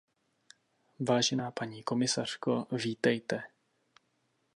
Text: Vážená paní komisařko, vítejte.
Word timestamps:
Vážená 0.99 1.51
paní 1.51 1.83
komisařko, 1.83 2.67
vítejte. 2.71 3.43